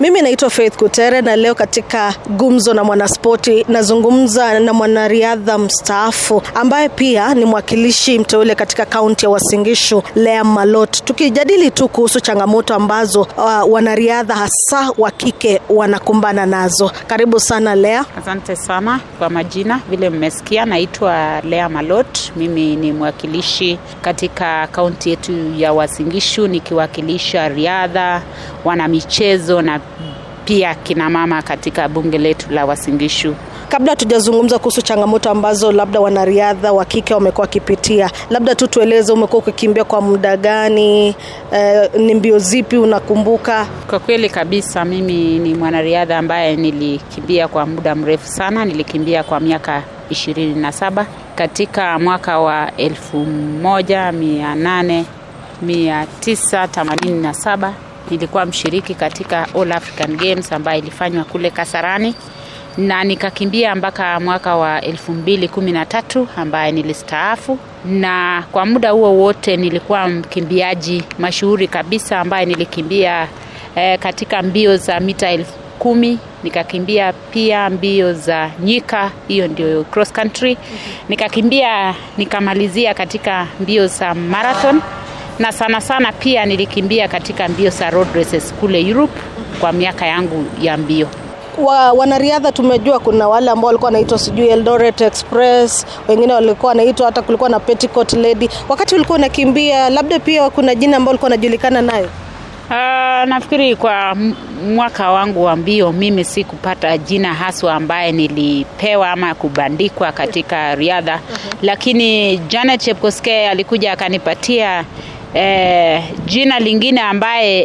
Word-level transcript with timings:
Mimi 0.00 0.22
naitwa 0.22 0.50
Faith 0.50 0.76
Kutere 0.76 1.20
na 1.22 1.36
leo 1.36 1.54
katika 1.54 2.14
gumzo 2.30 2.74
na 2.74 2.84
mwanaspoti 2.84 3.64
nazungumza 3.68 4.60
na 4.60 4.72
mwanariadha 4.72 5.58
mstaafu 5.58 6.42
ambaye 6.54 6.88
pia 6.88 7.34
ni 7.34 7.44
mwakilishi 7.44 8.18
mteule 8.18 8.54
katika 8.54 8.84
kaunti 8.86 9.24
ya 9.26 9.30
Wasingishu, 9.30 10.02
Lea 10.14 10.44
Malot, 10.44 11.04
tukijadili 11.04 11.70
tu 11.70 11.88
kuhusu 11.88 12.20
changamoto 12.20 12.74
ambazo 12.74 13.20
uh, 13.20 13.72
wanariadha 13.72 14.34
hasa 14.34 14.90
wa 14.98 15.10
kike 15.10 15.60
wanakumbana 15.68 16.46
nazo. 16.46 16.90
Karibu 17.06 17.40
sana 17.40 17.74
Lea. 17.74 18.04
Asante 18.18 18.56
sana 18.56 19.00
kwa 19.18 19.30
majina, 19.30 19.80
vile 19.90 20.10
mmesikia, 20.10 20.64
naitwa 20.64 21.40
Lea 21.40 21.68
Malot. 21.68 22.32
Mimi 22.36 22.76
ni 22.76 22.92
mwakilishi 22.92 23.78
katika 24.02 24.66
kaunti 24.66 25.10
yetu 25.10 25.32
ya 25.56 25.72
Wasingishu, 25.72 26.46
nikiwakilisha 26.48 27.48
riadha, 27.48 28.22
wanamichezo 28.64 29.62
na 29.62 29.80
pia 30.44 30.74
kina 30.74 31.10
mama 31.10 31.42
katika 31.42 31.88
bunge 31.88 32.18
letu 32.18 32.46
la 32.52 32.64
Wasingishu. 32.66 33.34
Kabla 33.68 33.96
tujazungumza 33.96 34.58
kuhusu 34.58 34.82
changamoto 34.82 35.30
ambazo 35.30 35.72
labda 35.72 36.00
wanariadha 36.00 36.72
wa 36.72 36.84
kike 36.84 37.14
wamekuwa 37.14 37.42
wakipitia, 37.44 38.10
labda 38.30 38.54
tu 38.54 38.66
tueleze, 38.66 39.12
umekuwa 39.12 39.42
ukikimbia 39.42 39.84
kwa 39.84 40.00
muda 40.00 40.36
gani? 40.36 41.14
Eh, 41.52 41.90
ni 41.98 42.14
mbio 42.14 42.38
zipi 42.38 42.76
unakumbuka? 42.76 43.66
Kwa 43.90 43.98
kweli 43.98 44.30
kabisa, 44.30 44.84
mimi 44.84 45.38
ni 45.38 45.54
mwanariadha 45.54 46.18
ambaye 46.18 46.56
nilikimbia 46.56 47.48
kwa 47.48 47.66
muda 47.66 47.94
mrefu 47.94 48.26
sana. 48.28 48.64
Nilikimbia 48.64 49.22
kwa 49.22 49.40
miaka 49.40 49.82
ishirini 50.10 50.54
na 50.54 50.72
saba 50.72 51.06
katika 51.34 51.98
mwaka 51.98 52.38
wa 52.38 52.76
elfu 52.76 53.16
moja 53.62 54.12
mia 54.12 54.54
nane 54.54 55.04
mia 55.62 56.06
tisa 56.20 56.68
themanini 56.68 57.20
na 57.22 57.34
saba 57.34 57.72
nilikuwa 58.12 58.46
mshiriki 58.46 58.94
katika 58.94 59.46
All 59.54 59.72
African 59.72 60.16
Games 60.16 60.52
ambayo 60.52 60.78
ilifanywa 60.78 61.24
kule 61.24 61.50
Kasarani 61.50 62.14
na 62.78 63.04
nikakimbia 63.04 63.74
mpaka 63.74 64.20
mwaka 64.20 64.56
wa 64.56 64.80
elfu 64.80 65.12
mbili 65.12 65.48
kumi 65.48 65.72
na 65.72 65.86
tatu 65.86 66.28
ambaye 66.36 66.72
nilistaafu, 66.72 67.58
na 67.84 68.44
kwa 68.52 68.66
muda 68.66 68.90
huo 68.90 69.12
wote 69.14 69.56
nilikuwa 69.56 70.08
mkimbiaji 70.08 71.02
mashuhuri 71.18 71.68
kabisa 71.68 72.20
ambaye 72.20 72.46
nilikimbia 72.46 73.28
eh, 73.76 73.98
katika 73.98 74.42
mbio 74.42 74.76
za 74.76 75.00
mita 75.00 75.30
elfu 75.30 75.52
kumi. 75.78 76.18
Nikakimbia 76.42 77.12
pia 77.12 77.70
mbio 77.70 78.12
za 78.12 78.50
nyika, 78.60 79.10
hiyo 79.28 79.48
ndio 79.48 79.84
cross 79.84 80.12
country. 80.12 80.56
Nikakimbia 81.08 81.94
nikamalizia 82.18 82.94
katika 82.94 83.46
mbio 83.60 83.86
za 83.86 84.14
marathon 84.14 84.80
na 85.42 85.52
sana 85.52 85.80
sana 85.80 86.12
pia 86.12 86.46
nilikimbia 86.46 87.08
katika 87.08 87.48
mbio 87.48 87.70
za 87.70 87.90
road 87.90 88.08
races 88.14 88.54
kule 88.60 88.80
Europe 88.88 89.20
kwa 89.60 89.72
miaka 89.72 90.06
yangu 90.06 90.44
ya 90.60 90.76
mbio. 90.76 91.08
wa, 91.58 91.92
wanariadha 91.92 92.52
tumejua 92.52 92.98
kuna 93.00 93.28
wale 93.28 93.50
ambao 93.50 93.66
walikuwa 93.66 93.86
wanaitwa 93.88 94.18
sijui 94.18 94.48
Eldoret 94.48 95.00
Express, 95.00 95.86
wengine 96.08 96.32
walikuwa 96.32 96.68
wanaitwa 96.68 97.06
hata 97.06 97.22
kulikuwa 97.22 97.50
na 97.50 97.60
Petticoat 97.60 98.12
Lady. 98.12 98.48
Wakati 98.68 98.94
ulikuwa 98.94 99.18
unakimbia, 99.18 99.90
labda 99.90 100.18
pia 100.18 100.50
kuna 100.50 100.74
jina 100.74 100.96
ambao 100.96 101.10
ulikuwa 101.12 101.26
unajulikana 101.28 101.82
nayo? 101.82 102.08
Uh, 102.70 103.28
nafikiri 103.28 103.76
kwa 103.76 104.16
mwaka 104.74 105.10
wangu 105.10 105.44
wa 105.44 105.56
mbio 105.56 105.92
mimi 105.92 106.24
sikupata 106.24 106.98
jina 106.98 107.34
haswa 107.34 107.74
ambaye 107.74 108.12
nilipewa 108.12 109.10
ama 109.10 109.34
kubandikwa 109.34 110.12
katika 110.12 110.74
riadha 110.74 111.14
uh-huh. 111.16 111.54
Lakini 111.62 112.38
Janet 112.38 112.80
Chepkoskei 112.80 113.46
alikuja 113.46 113.92
akanipatia 113.92 114.84
eh, 115.34 116.02
jina 116.26 116.58
lingine 116.60 117.00
ambaye 117.00 117.60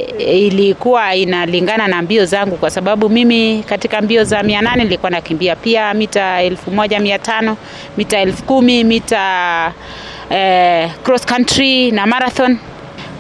ilikuwa 0.48 1.16
inalingana 1.16 1.88
na 1.88 2.02
mbio 2.02 2.26
zangu, 2.26 2.58
kwa 2.58 2.70
sababu 2.70 3.10
mimi 3.10 3.64
katika 3.70 4.02
mbio 4.02 4.24
za 4.24 4.44
mia 4.44 4.62
nane 4.62 4.84
nilikuwa 4.84 5.12
nakimbia 5.12 5.56
pia 5.56 5.94
mita 5.94 6.42
elfu 6.42 6.72
moja 6.72 7.00
mia 7.00 7.20
tano 7.20 7.58
mita 7.98 8.20
elfu 8.20 8.44
kumi 8.44 8.84
mita 8.84 9.74
eh, 10.30 10.90
cross 11.04 11.26
country 11.26 11.92
na 11.92 12.08
marathon. 12.08 12.58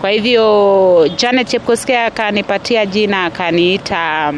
Kwa 0.01 0.09
hivyo 0.09 1.09
Janet 1.17 1.47
Chepkoskei 1.47 1.95
akanipatia 1.95 2.85
jina 2.85 3.25
akaniita 3.25 4.33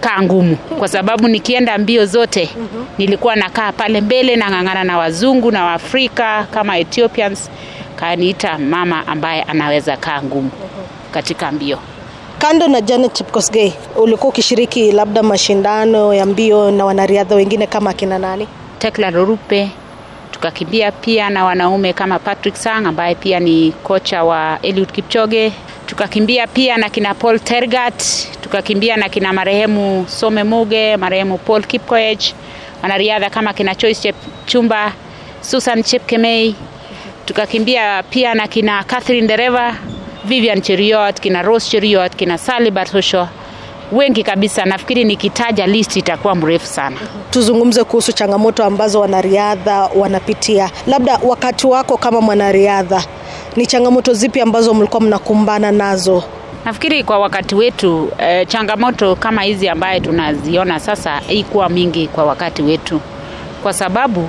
kaa 0.00 0.22
ngumu, 0.22 0.56
kwa 0.56 0.88
sababu 0.88 1.28
nikienda 1.28 1.78
mbio 1.78 2.06
zote 2.06 2.50
nilikuwa 2.98 3.36
nakaa 3.36 3.72
pale 3.72 4.00
mbele 4.00 4.36
nang'ang'ana 4.36 4.84
na 4.84 4.98
wazungu 4.98 5.50
na 5.50 5.64
Waafrika 5.64 6.46
kama 6.50 6.78
Ethiopians, 6.78 7.50
kaniita 8.00 8.58
mama 8.58 9.06
ambaye 9.06 9.42
anaweza 9.42 9.96
kaa 9.96 10.22
ngumu 10.22 10.50
katika 11.10 11.52
mbio. 11.52 11.78
Kando 12.38 12.68
na 12.68 12.80
Janet 12.80 13.12
Chepkosgei, 13.12 13.72
ulikuwa 13.96 14.28
ukishiriki 14.28 14.92
labda 14.92 15.22
mashindano 15.22 16.14
ya 16.14 16.26
mbio 16.26 16.70
na 16.70 16.84
wanariadha 16.84 17.34
wengine 17.36 17.66
kama 17.66 17.90
akina 17.90 18.18
nani? 18.18 18.48
Tekla 18.78 19.10
Lorupe 19.10 19.70
tukakimbia 20.30 20.92
pia 20.92 21.30
na 21.30 21.44
wanaume 21.44 21.92
kama 21.92 22.18
Patrick 22.18 22.56
Sang 22.56 22.86
ambaye 22.86 23.14
pia 23.14 23.40
ni 23.40 23.72
kocha 23.72 24.24
wa 24.24 24.58
Eliud 24.62 24.92
Kipchoge. 24.92 25.52
Tukakimbia 25.86 26.46
pia 26.46 26.76
na 26.76 26.88
kina 26.90 27.14
Paul 27.14 27.40
Tergat, 27.40 28.02
tukakimbia 28.40 28.96
na 28.96 29.08
kina 29.08 29.32
marehemu 29.32 30.04
Some 30.08 30.44
Muge, 30.44 30.96
marehemu 30.96 31.38
Paul 31.38 31.62
Kipkoech, 31.64 32.32
wanariadha 32.82 33.30
kama 33.30 33.52
kina 33.52 33.74
Joyce 33.74 34.00
Chepchumba, 34.02 34.92
Susan 35.40 35.82
Chepkemei. 35.82 36.54
Tukakimbia 37.30 38.02
pia 38.02 38.34
na 38.34 38.48
kina 38.48 38.84
Catherine 38.84 39.26
Dereva, 39.28 39.76
Vivian 40.24 40.60
Cheriot, 40.62 41.20
kina 41.20 41.42
Rose 41.42 41.70
Cheriot, 41.70 42.16
kina 42.16 42.38
Sally 42.38 42.70
Bartosho, 42.70 43.28
wengi 43.92 44.22
kabisa. 44.22 44.64
Nafikiri 44.64 45.04
nikitaja 45.04 45.66
list 45.66 45.96
itakuwa 45.96 46.34
mrefu 46.34 46.66
sana. 46.66 46.96
Tuzungumze 47.30 47.84
kuhusu 47.84 48.12
changamoto 48.12 48.64
ambazo 48.64 49.00
wanariadha 49.00 49.88
wanapitia. 49.96 50.70
Labda 50.86 51.18
wakati 51.22 51.66
wako 51.66 51.96
kama 51.96 52.20
mwanariadha, 52.20 53.04
ni 53.56 53.66
changamoto 53.66 54.12
zipi 54.14 54.40
ambazo 54.40 54.74
mlikuwa 54.74 55.00
mnakumbana 55.00 55.72
nazo? 55.72 56.24
Nafikiri 56.64 57.04
kwa 57.04 57.18
wakati 57.18 57.54
wetu 57.54 58.12
eh, 58.18 58.46
changamoto 58.48 59.16
kama 59.16 59.42
hizi 59.42 59.68
ambaye 59.68 60.00
tunaziona 60.00 60.80
sasa 60.80 61.10
haikuwa 61.10 61.68
mingi 61.68 62.08
kwa 62.08 62.24
wakati 62.24 62.62
wetu, 62.62 63.00
kwa 63.62 63.72
sababu 63.72 64.28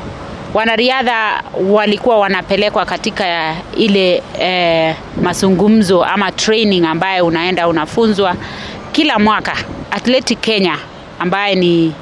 wanariadha 0.54 1.44
walikuwa 1.70 2.20
wanapelekwa 2.20 2.86
katika 2.86 3.56
ile 3.78 4.24
eh, 4.40 4.96
mazungumzo 5.22 6.04
ama 6.04 6.32
training 6.32 6.86
ambaye 6.86 7.22
unaenda 7.22 7.68
unafunzwa 7.68 8.36
kila 8.92 9.20
mwaka. 9.20 9.54
Athletic 9.92 10.40
Kenya 10.42 10.78
ambaye 11.20 11.56
ni 11.56 11.94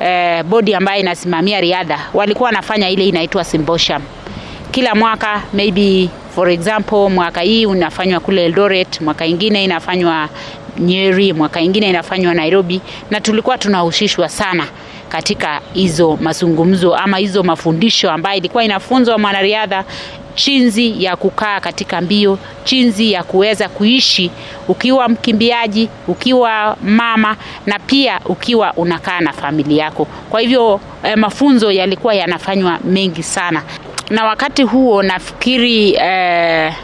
eh, 0.00 0.42
bodi 0.44 0.74
ambayo 0.74 1.00
inasimamia 1.00 1.60
riadha 1.60 1.98
walikuwa 2.14 2.46
wanafanya 2.46 2.90
ile 2.90 3.06
inaitwa 3.08 3.44
symposium 3.44 4.02
kila 4.70 4.94
mwaka 4.94 5.42
maybe 5.52 6.08
for 6.34 6.50
example 6.50 7.08
mwaka 7.08 7.40
hii 7.40 7.66
unafanywa 7.66 8.20
kule 8.20 8.44
Eldoret, 8.44 9.00
mwaka 9.00 9.26
ingine 9.26 9.64
inafanywa 9.64 10.28
Nyeri, 10.78 11.32
mwaka 11.32 11.60
ingine 11.60 11.88
inafanywa 11.88 12.34
Nairobi, 12.34 12.80
na 13.10 13.20
tulikuwa 13.20 13.58
tunahusishwa 13.58 14.28
sana 14.28 14.66
katika 15.10 15.60
hizo 15.72 16.18
mazungumzo 16.20 16.94
ama 16.96 17.16
hizo 17.16 17.42
mafundisho 17.42 18.10
ambayo 18.10 18.36
ilikuwa 18.38 18.64
inafunzwa 18.64 19.18
mwanariadha 19.18 19.84
chinzi 20.34 21.04
ya 21.04 21.16
kukaa 21.16 21.60
katika 21.60 22.00
mbio, 22.00 22.38
chinzi 22.64 23.12
ya 23.12 23.22
kuweza 23.22 23.68
kuishi 23.68 24.30
ukiwa 24.68 25.08
mkimbiaji, 25.08 25.88
ukiwa 26.08 26.76
mama 26.84 27.36
na 27.66 27.78
pia 27.78 28.20
ukiwa 28.24 28.72
unakaa 28.72 29.20
na 29.20 29.32
familia 29.32 29.84
yako. 29.84 30.04
Kwa 30.04 30.40
hivyo 30.40 30.80
eh, 31.02 31.16
mafunzo 31.16 31.70
yalikuwa 31.72 32.14
yanafanywa 32.14 32.78
mengi 32.84 33.22
sana, 33.22 33.62
na 34.10 34.24
wakati 34.24 34.62
huo 34.62 35.02
nafikiri 35.02 35.94
eh, 35.94 36.74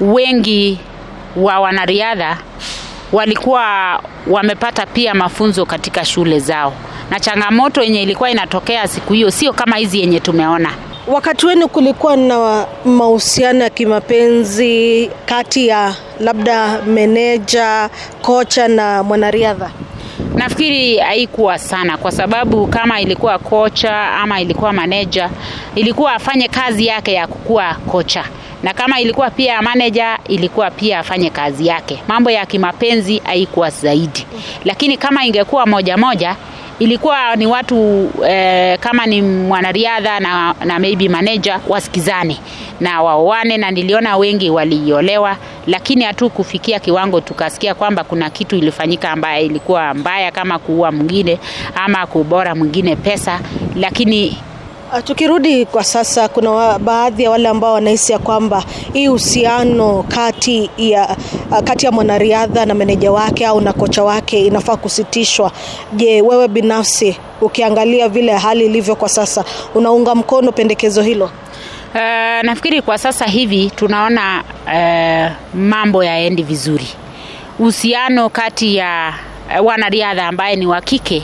wengi 0.00 0.78
wa 1.36 1.60
wanariadha 1.60 2.38
walikuwa 3.12 4.00
wamepata 4.26 4.86
pia 4.86 5.14
mafunzo 5.14 5.66
katika 5.66 6.04
shule 6.04 6.38
zao, 6.40 6.72
na 7.10 7.20
changamoto 7.20 7.82
yenye 7.82 8.02
ilikuwa 8.02 8.30
inatokea 8.30 8.88
siku 8.88 9.12
hiyo 9.12 9.30
sio 9.30 9.52
kama 9.52 9.76
hizi 9.76 10.00
yenye 10.00 10.20
tumeona. 10.20 10.70
Wakati 11.06 11.46
wenu 11.46 11.68
kulikuwa 11.68 12.16
na 12.16 12.66
mahusiano 12.84 13.64
ya 13.64 13.70
kimapenzi 13.70 15.10
kati 15.26 15.66
ya 15.68 15.94
labda 16.20 16.82
meneja, 16.82 17.90
kocha 18.22 18.68
na 18.68 19.02
mwanariadha? 19.02 19.70
Nafikiri 20.34 20.96
haikuwa 20.98 21.58
sana, 21.58 21.96
kwa 21.98 22.12
sababu 22.12 22.66
kama 22.66 23.00
ilikuwa 23.00 23.38
kocha 23.38 24.10
ama 24.12 24.40
ilikuwa 24.40 24.72
maneja, 24.72 25.30
ilikuwa 25.74 26.12
afanye 26.12 26.48
kazi 26.48 26.86
yake 26.86 27.12
ya 27.12 27.26
kukuwa 27.26 27.74
kocha, 27.74 28.24
na 28.62 28.74
kama 28.74 29.00
ilikuwa 29.00 29.30
pia 29.30 29.62
maneja, 29.62 30.18
ilikuwa 30.28 30.70
pia 30.70 30.98
afanye 30.98 31.30
kazi 31.30 31.66
yake. 31.66 32.02
Mambo 32.08 32.30
ya 32.30 32.46
kimapenzi 32.46 33.18
haikuwa 33.24 33.70
zaidi, 33.70 34.26
lakini 34.64 34.96
kama 34.96 35.24
ingekuwa 35.26 35.66
moja 35.66 35.96
moja 35.96 36.36
ilikuwa 36.78 37.36
ni 37.36 37.46
watu 37.46 38.10
eh, 38.28 38.78
kama 38.78 39.06
ni 39.06 39.22
mwanariadha 39.22 40.20
na, 40.20 40.54
na 40.64 40.78
maybe 40.78 41.08
manager 41.08 41.60
wasikizane 41.68 42.38
na 42.80 43.02
waoane, 43.02 43.56
na 43.56 43.70
niliona 43.70 44.16
wengi 44.16 44.50
waliolewa, 44.50 45.36
lakini 45.66 46.04
hatu 46.04 46.30
kufikia 46.30 46.78
kiwango 46.80 47.20
tukasikia 47.20 47.74
kwamba 47.74 48.04
kuna 48.04 48.30
kitu 48.30 48.56
ilifanyika 48.56 49.10
ambaye 49.10 49.46
ilikuwa 49.46 49.94
mbaya 49.94 50.30
kama 50.30 50.58
kuua 50.58 50.92
mwingine 50.92 51.38
ama 51.74 52.06
kubora 52.06 52.54
mwingine 52.54 52.96
pesa, 52.96 53.40
lakini 53.76 54.36
Ah, 54.94 55.02
Tukirudi 55.02 55.66
kwa 55.66 55.84
sasa, 55.84 56.28
kuna 56.28 56.78
baadhi 56.78 57.22
ya 57.22 57.30
wale 57.30 57.48
ambao 57.48 57.72
wanahisi 57.74 58.12
ya 58.12 58.18
kwamba 58.18 58.64
hii 58.92 59.08
uhusiano 59.08 60.04
kati 60.08 60.70
ya 60.78 61.16
kati 61.60 61.86
ya 61.86 61.92
mwanariadha 61.92 62.66
na 62.66 62.74
meneja 62.74 63.12
wake 63.12 63.46
au 63.46 63.60
na 63.60 63.72
kocha 63.72 64.04
wake 64.04 64.46
inafaa 64.46 64.76
kusitishwa. 64.76 65.52
Je, 65.92 66.22
wewe 66.22 66.48
binafsi 66.48 67.16
ukiangalia 67.40 68.08
vile 68.08 68.32
hali 68.32 68.66
ilivyo 68.66 68.96
kwa 68.96 69.08
sasa, 69.08 69.44
unaunga 69.74 70.14
mkono 70.14 70.52
pendekezo 70.52 71.02
hilo? 71.02 71.30
Uh, 71.94 72.00
nafikiri 72.42 72.82
kwa 72.82 72.98
sasa 72.98 73.24
hivi 73.26 73.70
tunaona 73.70 74.44
uh, 74.66 75.56
mambo 75.60 76.04
yaendi 76.04 76.42
vizuri. 76.42 76.86
Uhusiano 77.58 78.28
kati 78.28 78.76
ya 78.76 79.14
uh, 79.60 79.66
wanariadha 79.66 80.26
ambaye 80.26 80.56
ni 80.56 80.66
wa 80.66 80.80
kike 80.80 81.22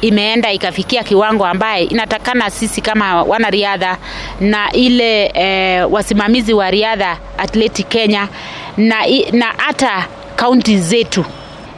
imeenda 0.00 0.52
ikafikia 0.52 1.02
kiwango 1.02 1.46
ambaye 1.46 1.84
inatakana 1.84 2.50
sisi 2.50 2.80
kama 2.80 3.22
wanariadha 3.22 3.96
na 4.40 4.72
ile 4.72 5.26
uh, 5.86 5.92
wasimamizi 5.92 6.52
wa 6.54 6.70
riadha 6.70 7.16
Athletic 7.38 7.88
Kenya 7.88 8.28
na 8.76 9.46
hata 9.56 10.04
kaunti 10.36 10.78
zetu 10.78 11.24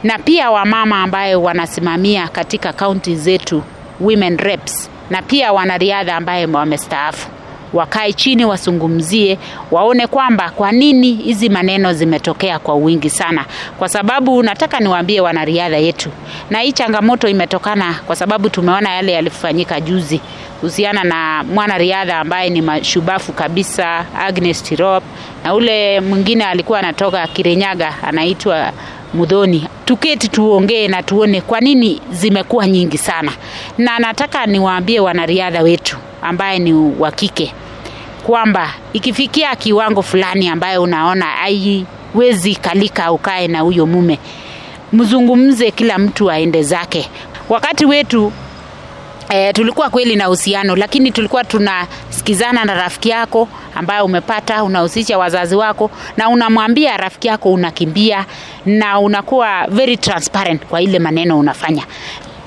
na 0.03 0.19
pia 0.19 0.51
wamama 0.51 1.03
ambaye 1.03 1.35
wanasimamia 1.35 2.27
katika 2.27 2.73
kaunti 2.73 3.15
zetu 3.15 3.63
women 4.01 4.37
reps 4.37 4.89
na 5.09 5.21
pia 5.21 5.53
wanariadha 5.53 6.15
ambaye 6.15 6.45
wamestaafu. 6.45 7.27
Wakae 7.73 8.13
chini 8.13 8.45
wasungumzie, 8.45 9.37
waone 9.71 10.07
kwamba 10.07 10.49
kwa 10.49 10.71
nini 10.71 11.13
hizi 11.13 11.49
maneno 11.49 11.93
zimetokea 11.93 12.59
kwa 12.59 12.75
wingi 12.75 13.09
sana, 13.09 13.45
kwa 13.79 13.89
sababu 13.89 14.43
nataka 14.43 14.79
niwaambie 14.79 15.21
wanariadha 15.21 15.77
yetu, 15.77 16.09
na 16.49 16.59
hii 16.59 16.71
changamoto 16.71 17.27
imetokana 17.27 17.93
kwa 18.07 18.15
sababu 18.15 18.49
tumeona 18.49 18.89
yale 18.93 19.11
yalifanyika 19.11 19.81
juzi 19.81 20.21
kuhusiana 20.65 21.03
na 21.03 21.43
mwanariadha 21.43 22.19
ambaye 22.19 22.49
ni 22.49 22.61
mashubafu 22.61 23.33
kabisa 23.33 24.05
Agnes 24.19 24.63
Tirop, 24.63 25.03
na 25.43 25.53
ule 25.53 25.99
mwingine 25.99 26.45
alikuwa 26.45 26.79
anatoka 26.79 27.27
Kirinyaga 27.27 27.93
anaitwa 28.03 28.71
Mudhoni. 29.13 29.67
Tuketi 29.85 30.27
tuongee 30.27 30.87
na 30.87 31.03
tuone 31.03 31.41
kwa 31.41 31.59
nini 31.59 32.01
zimekuwa 32.11 32.67
nyingi 32.67 32.97
sana, 32.97 33.31
na 33.77 33.99
nataka 33.99 34.45
niwaambie 34.45 34.99
wanariadha 34.99 35.61
wetu 35.61 35.97
ambaye 36.21 36.59
ni 36.59 36.73
wa 36.73 37.11
kike 37.11 37.53
kwamba 38.23 38.69
ikifikia 38.93 39.55
kiwango 39.55 40.01
fulani 40.01 40.47
ambayo 40.49 40.83
unaona 40.83 41.25
haiwezi 41.25 42.55
kalika 42.55 43.11
ukae 43.11 43.47
na 43.47 43.59
huyo 43.59 43.85
mume, 43.85 44.19
mzungumze, 44.93 45.71
kila 45.71 45.97
mtu 45.97 46.31
aende 46.31 46.63
zake. 46.63 47.09
Wakati 47.49 47.85
wetu 47.85 48.31
E, 49.29 49.53
tulikuwa 49.53 49.89
kweli 49.89 50.15
na 50.15 50.27
uhusiano 50.27 50.75
lakini 50.75 51.11
tulikuwa 51.11 51.43
tunasikizana 51.43 52.65
na 52.65 52.73
rafiki 52.73 53.09
yako 53.09 53.47
ambayo 53.75 54.05
umepata, 54.05 54.63
unahusisha 54.63 55.17
wazazi 55.17 55.55
wako 55.55 55.91
na 56.17 56.29
unamwambia 56.29 56.97
rafiki 56.97 57.27
yako 57.27 57.53
unakimbia, 57.53 58.25
na 58.65 58.99
unakuwa 58.99 59.67
very 59.67 59.97
transparent 59.97 60.65
kwa 60.65 60.81
ile 60.81 60.99
maneno 60.99 61.39
unafanya. 61.39 61.83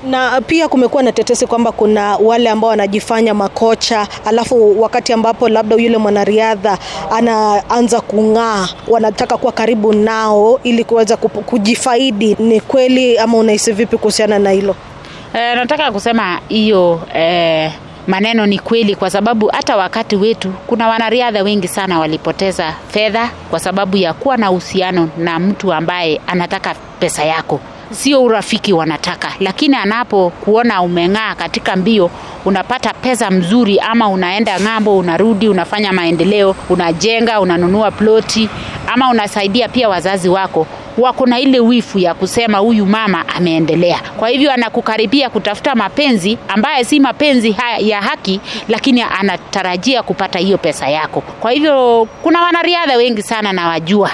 na 0.09 0.41
pia 0.41 0.67
kumekuwa 0.67 1.03
na 1.03 1.11
tetesi 1.11 1.47
kwamba 1.47 1.71
kuna 1.71 2.15
wale 2.17 2.49
ambao 2.49 2.69
wanajifanya 2.69 3.33
makocha, 3.33 4.07
alafu 4.25 4.81
wakati 4.81 5.13
ambapo 5.13 5.49
labda 5.49 5.75
yule 5.75 5.97
mwanariadha 5.97 6.77
anaanza 7.11 8.01
kung'aa, 8.01 8.67
wanataka 8.87 9.37
kuwa 9.37 9.51
karibu 9.51 9.93
nao 9.93 10.59
ili 10.63 10.83
kuweza 10.83 11.17
kujifaidi. 11.17 12.35
Ni 12.39 12.59
kweli 12.61 13.17
ama 13.17 13.37
unahisi 13.37 13.71
vipi 13.71 13.97
kuhusiana 13.97 14.39
na 14.39 14.51
hilo? 14.51 14.75
E, 15.33 15.55
nataka 15.55 15.91
kusema 15.91 16.39
hiyo 16.47 17.01
e, 17.15 17.71
maneno 18.07 18.45
ni 18.45 18.59
kweli, 18.59 18.95
kwa 18.95 19.09
sababu 19.09 19.47
hata 19.47 19.77
wakati 19.77 20.15
wetu 20.15 20.53
kuna 20.67 20.87
wanariadha 20.87 21.43
wengi 21.43 21.67
sana 21.67 21.99
walipoteza 21.99 22.73
fedha 22.91 23.29
kwa 23.49 23.59
sababu 23.59 23.97
ya 23.97 24.13
kuwa 24.13 24.37
na 24.37 24.51
uhusiano 24.51 25.09
na 25.17 25.39
mtu 25.39 25.73
ambaye 25.73 26.21
anataka 26.27 26.75
pesa 26.99 27.23
yako. 27.25 27.59
Sio 27.91 28.23
urafiki 28.23 28.73
wanataka, 28.73 29.27
lakini 29.39 29.75
anapokuona 29.75 30.81
umeng'aa 30.81 31.35
katika 31.35 31.75
mbio, 31.75 32.11
unapata 32.45 32.93
pesa 32.93 33.31
mzuri, 33.31 33.79
ama 33.79 34.07
unaenda 34.09 34.59
ng'ambo, 34.59 34.97
unarudi, 34.97 35.49
unafanya 35.49 35.93
maendeleo, 35.93 36.55
unajenga, 36.69 37.39
unanunua 37.41 37.91
ploti, 37.91 38.49
ama 38.87 39.09
unasaidia 39.09 39.69
pia 39.69 39.89
wazazi 39.89 40.29
wako 40.29 40.67
wako 40.99 41.25
na 41.25 41.39
ile 41.39 41.59
wifu 41.59 41.99
ya 41.99 42.13
kusema 42.13 42.57
huyu 42.57 42.85
mama 42.85 43.27
ameendelea. 43.27 43.99
Kwa 44.17 44.29
hivyo 44.29 44.51
anakukaribia 44.51 45.29
kutafuta 45.29 45.75
mapenzi 45.75 46.37
ambaye 46.47 46.83
si 46.83 46.99
mapenzi 46.99 47.51
ha 47.51 47.77
ya 47.77 48.01
haki, 48.01 48.39
lakini 48.67 49.01
anatarajia 49.01 50.03
kupata 50.03 50.39
hiyo 50.39 50.57
pesa 50.57 50.89
yako. 50.89 51.21
Kwa 51.21 51.51
hivyo 51.51 52.07
kuna 52.23 52.41
wanariadha 52.41 52.97
wengi 52.97 53.21
sana 53.21 53.53
nawajua 53.53 54.11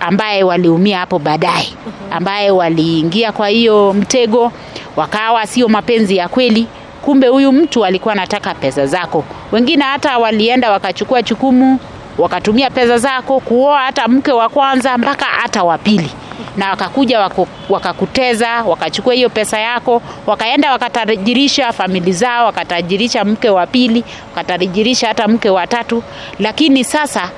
ambaye 0.00 0.42
waliumia 0.42 0.98
hapo 0.98 1.18
baadaye, 1.18 1.68
ambaye 2.10 2.50
waliingia 2.50 3.32
kwa 3.32 3.48
hiyo 3.48 3.92
mtego, 3.92 4.52
wakawa 4.96 5.46
sio 5.46 5.68
mapenzi 5.68 6.16
ya 6.16 6.28
kweli, 6.28 6.66
kumbe 7.02 7.28
huyu 7.28 7.52
mtu 7.52 7.84
alikuwa 7.84 8.14
anataka 8.14 8.54
pesa 8.54 8.86
zako. 8.86 9.24
Wengine 9.52 9.84
hata 9.84 10.18
walienda 10.18 10.72
wakachukua 10.72 11.22
chukumu, 11.22 11.78
wakatumia 12.18 12.70
pesa 12.70 12.98
zako 12.98 13.40
kuoa 13.40 13.80
hata 13.80 14.08
mke 14.08 14.32
wa 14.32 14.48
kwanza 14.48 14.98
mpaka 14.98 15.24
hata 15.24 15.64
wa 15.64 15.78
pili 15.78 16.10
na 16.56 16.70
wakakuja 16.70 17.30
wakakuteza 17.68 18.62
wakachukua 18.62 19.14
hiyo 19.14 19.28
pesa 19.30 19.58
yako, 19.58 20.02
wakaenda 20.26 20.72
wakatajirisha 20.72 21.72
famili 21.72 22.12
zao, 22.12 22.46
wakatajirisha 22.46 23.24
mke 23.24 23.50
wa 23.50 23.66
pili, 23.66 24.04
wakatajirisha 24.28 25.08
hata 25.08 25.28
mke 25.28 25.50
wa 25.50 25.66
tatu. 25.66 26.02
Lakini 26.38 26.84
sasa 26.84 27.30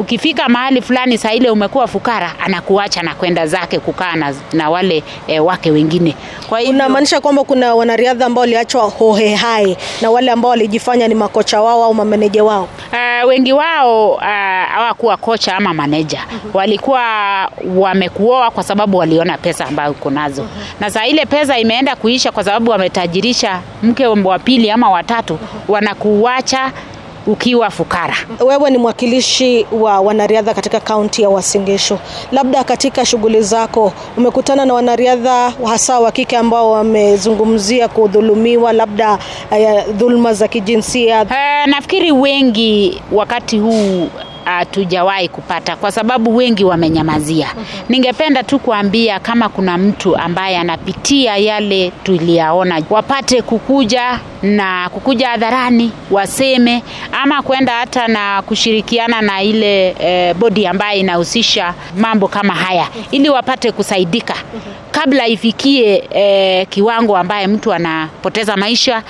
ukifika 0.00 0.48
mahali 0.48 0.82
fulani, 0.82 1.18
saa 1.18 1.32
ile 1.32 1.50
umekuwa 1.50 1.86
fukara, 1.86 2.32
anakuacha 2.40 3.02
na 3.02 3.14
kwenda 3.14 3.46
zake 3.46 3.78
kukaa 3.78 4.12
na, 4.16 4.34
na 4.52 4.70
wale 4.70 5.02
e, 5.26 5.40
wake 5.40 5.70
wengine. 5.70 6.16
Kwa 6.48 6.60
Unamaanisha 6.60 7.20
kwamba 7.20 7.44
kuna 7.44 7.74
wanariadha 7.74 8.26
ambao 8.26 8.40
waliachwa 8.40 8.82
hohe 8.82 9.34
hai 9.34 9.76
na 10.02 10.10
wale 10.10 10.30
ambao 10.30 10.50
walijifanya 10.50 11.08
ni 11.08 11.14
makocha 11.14 11.60
wao 11.62 11.84
au 11.84 11.94
mameneja 11.94 12.44
wao? 12.44 12.68
Uh, 12.92 13.28
wengi 13.28 13.52
wao 13.52 14.10
uh, 14.12 15.14
kocha 15.20 15.56
ama 15.56 15.74
maneja 15.74 16.20
walikuwa 16.54 17.02
wamekuoa 17.76 18.50
kwa 18.50 18.62
sababu 18.62 18.98
waliona 18.98 19.38
pesa 19.38 19.66
ambayo 19.66 19.90
uko 19.90 20.10
nazo 20.10 20.46
na 20.80 20.90
saa 20.90 21.06
ile 21.06 21.26
pesa 21.26 21.58
imeenda 21.58 21.96
kuisha 21.96 22.32
kwa 22.32 22.44
sababu 22.44 22.70
wametajirisha 22.70 23.60
mke 23.82 24.06
wa 24.06 24.38
pili 24.38 24.70
ama 24.70 24.90
watatu 24.90 25.38
wanakuacha 25.68 26.72
ukiwa 27.32 27.70
fukara 27.70 28.14
Wewe 28.46 28.70
ni 28.70 28.78
mwakilishi 28.78 29.66
wa 29.72 30.00
wanariadha 30.00 30.54
katika 30.54 30.80
kaunti 30.80 31.22
ya 31.22 31.28
Uasin 31.30 31.64
Gishu. 31.64 31.98
Labda 32.32 32.64
katika 32.64 33.04
shughuli 33.06 33.42
zako 33.42 33.92
umekutana 34.16 34.64
na 34.64 34.74
wanariadha 34.74 35.52
hasa 35.66 36.00
wa 36.00 36.12
kike 36.12 36.36
ambao 36.36 36.70
wamezungumzia 36.70 37.88
kudhulumiwa, 37.88 38.72
labda 38.72 39.18
eh, 39.50 39.84
dhuluma 39.92 40.32
za 40.34 40.48
kijinsia? 40.48 41.22
Uh, 41.22 41.70
nafikiri 41.70 42.12
wengi 42.12 43.02
wakati 43.12 43.58
huu 43.58 44.08
hatujawahi 44.44 45.28
kupata 45.28 45.76
kwa 45.76 45.92
sababu 45.92 46.36
wengi 46.36 46.64
wamenyamazia. 46.64 47.48
Ningependa 47.88 48.42
tu 48.42 48.58
kuambia 48.58 49.20
kama 49.20 49.48
kuna 49.48 49.78
mtu 49.78 50.16
ambaye 50.16 50.56
anapitia 50.56 51.36
yale 51.36 51.92
tuliyaona, 52.02 52.82
wapate 52.90 53.42
kukuja 53.42 54.20
na 54.42 54.88
kukuja 54.92 55.28
hadharani 55.28 55.92
waseme, 56.10 56.82
ama 57.22 57.42
kwenda 57.42 57.72
hata 57.72 58.08
na 58.08 58.42
kushirikiana 58.42 59.20
na 59.22 59.42
ile 59.42 59.96
e, 60.00 60.34
bodi 60.34 60.66
ambayo 60.66 61.00
inahusisha 61.00 61.74
mambo 61.96 62.28
kama 62.28 62.54
haya, 62.54 62.88
ili 63.10 63.28
wapate 63.30 63.72
kusaidika 63.72 64.34
kabla 64.90 65.28
ifikie 65.28 66.04
e, 66.14 66.66
kiwango 66.66 67.16
ambaye 67.16 67.46
mtu 67.46 67.72
anapoteza 67.72 68.56
maisha 68.56 69.02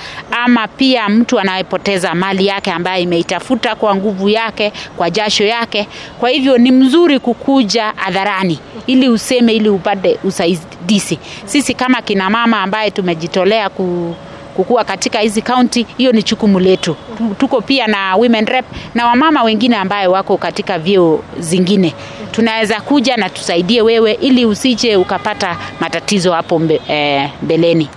ama 0.43 0.67
pia 0.67 1.09
mtu 1.09 1.39
anayepoteza 1.39 2.15
mali 2.15 2.47
yake 2.47 2.71
ambaye 2.71 3.03
imeitafuta 3.03 3.75
kwa 3.75 3.95
nguvu 3.95 4.29
yake, 4.29 4.73
kwa 4.97 5.09
jasho 5.09 5.43
yake. 5.43 5.87
Kwa 6.19 6.29
hivyo 6.29 6.57
ni 6.57 6.71
mzuri 6.71 7.19
kukuja 7.19 7.93
hadharani 7.95 8.59
ili 8.87 9.09
useme, 9.09 9.53
ili 9.53 9.69
upate 9.69 10.17
usaidizi. 10.23 11.19
Sisi 11.45 11.73
kama 11.73 12.01
kina 12.01 12.29
mama 12.29 12.61
ambaye 12.61 12.91
tumejitolea 12.91 13.69
ku 13.69 14.15
kukua 14.55 14.83
katika 14.83 15.19
hizi 15.19 15.41
kaunti, 15.41 15.85
hiyo 15.97 16.11
ni 16.11 16.23
jukumu 16.23 16.59
letu. 16.59 16.95
Tuko 17.37 17.61
pia 17.61 17.87
na 17.87 18.15
women 18.15 18.45
rep 18.45 18.65
na 18.95 19.07
wamama 19.07 19.43
wengine 19.43 19.75
ambaye 19.75 20.07
wako 20.07 20.37
katika 20.37 20.79
vyeo 20.79 21.23
zingine, 21.39 21.93
tunaweza 22.31 22.81
kuja 22.81 23.17
na 23.17 23.29
tusaidie 23.29 23.81
wewe, 23.81 24.13
ili 24.13 24.45
usije 24.45 24.95
ukapata 24.95 25.57
matatizo 25.79 26.31
hapo 26.33 26.59
mbe, 26.59 26.81
eh, 26.87 27.29
mbeleni. 27.43 27.89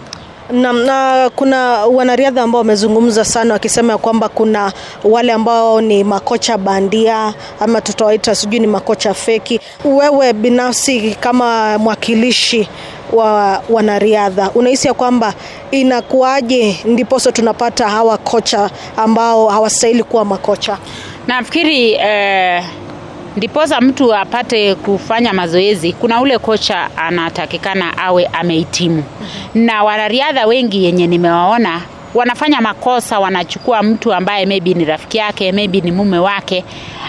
Na, 0.51 0.73
na 0.73 1.31
kuna 1.37 1.59
wanariadha 1.87 2.43
ambao 2.43 2.59
wamezungumza 2.59 3.25
sana 3.25 3.55
wakisema 3.55 3.93
ya 3.93 3.99
kwamba 3.99 4.29
kuna 4.29 4.73
wale 5.05 5.33
ambao 5.33 5.81
ni 5.81 6.05
makocha 6.05 6.59
bandia 6.59 7.35
ama 7.61 7.81
tutawaita 7.81 8.35
sijui 8.35 8.61
ni 8.61 8.67
makocha 8.67 9.15
feki. 9.15 9.61
Wewe 9.85 10.33
binafsi 10.33 11.17
kama 11.21 11.79
mwakilishi 11.79 12.69
wa 13.15 13.63
wanariadha 13.71 14.51
unahisi 14.55 14.89
ya 14.89 14.95
kwamba 14.95 15.35
inakuwaje 15.71 16.77
ndiposa 16.85 17.33
tunapata 17.33 17.89
hawa 17.89 18.19
kocha 18.19 18.71
ambao 18.97 19.49
hawastahili 19.49 20.03
kuwa 20.03 20.25
makocha? 20.25 20.79
Nafikiri 21.27 21.93
eh, 21.93 22.65
ndiposa 23.37 23.81
mtu 23.81 24.15
apate 24.15 24.75
kufanya 24.75 25.33
mazoezi, 25.33 25.93
kuna 25.93 26.21
ule 26.21 26.39
kocha 26.39 26.89
anatakikana 26.97 27.99
awe 27.99 28.27
amehitimu. 28.33 29.05
Na 29.55 29.85
wanariadha 29.85 30.47
wengi 30.47 30.85
yenye 30.85 31.07
nimewaona 31.07 31.81
wanafanya 32.15 32.61
makosa, 32.61 33.19
wanachukua 33.21 33.83
mtu 33.83 34.13
ambaye 34.15 34.47
maybe 34.47 34.75
ni 34.75 34.85
rafiki 34.85 35.19
yake, 35.19 35.53
maybe 35.53 35.81
ni 35.81 35.93
mume 35.93 36.19
wake, 36.19 36.65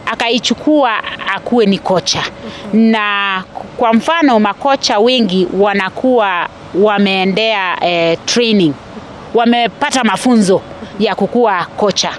akaichukua 0.06 0.92
akuwe 1.36 1.66
ni 1.66 1.78
kocha. 1.80 2.24
Na 2.74 3.44
kwa 3.78 3.94
mfano 3.94 4.40
makocha 4.40 5.00
wengi 5.00 5.48
wanakuwa 5.60 6.48
wameendea 6.76 7.78
eh, 7.86 8.18
training, 8.26 8.74
wamepata 9.34 10.04
mafunzo 10.04 10.62
ya 11.00 11.16
kukuwa 11.16 11.66
kocha 11.66 12.12